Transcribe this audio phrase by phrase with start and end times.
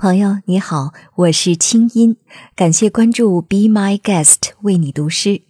[0.00, 2.16] 朋友你好，我是清音，
[2.56, 5.42] 感谢关注 Be My Guest 为你读诗。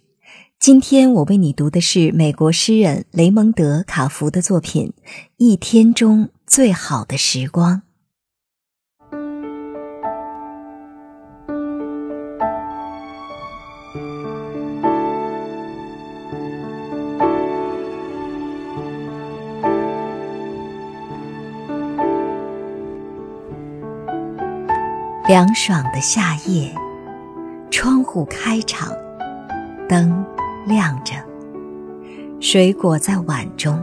[0.59, 4.91] 今天我为你读的是美国诗人雷蒙德·卡福的作品
[5.37, 7.75] 《一天中最好的时光》。
[25.31, 26.69] 凉爽的夏夜，
[27.69, 28.91] 窗户开敞，
[29.87, 30.25] 灯
[30.65, 31.13] 亮着，
[32.41, 33.81] 水果在碗中，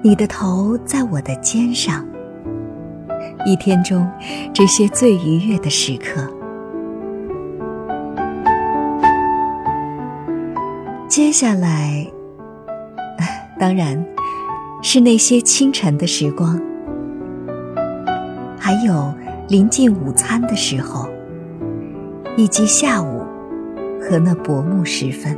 [0.00, 2.02] 你的头在我的肩上。
[3.44, 4.10] 一天中
[4.54, 6.26] 这些最愉悦的时刻，
[11.06, 12.10] 接下来，
[13.60, 14.02] 当然
[14.80, 16.58] 是那些清晨的时光，
[18.58, 19.12] 还有。
[19.52, 21.06] 临近午餐的时候，
[22.38, 23.22] 以及下午
[24.00, 25.36] 和那薄暮时分，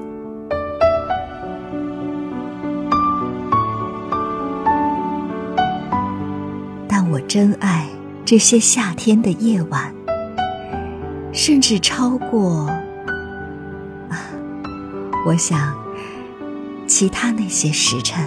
[6.86, 7.88] 但我真爱
[8.24, 9.92] 这些夏天的夜晚，
[11.32, 12.68] 甚至超过
[14.08, 14.30] 啊，
[15.26, 15.74] 我想
[16.86, 18.24] 其他那些时辰。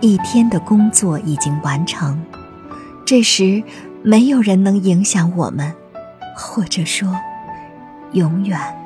[0.00, 2.18] 一天的工作已经完成，
[3.04, 3.62] 这时
[4.02, 5.74] 没有人能影响我们，
[6.34, 7.14] 或者说，
[8.12, 8.79] 永远。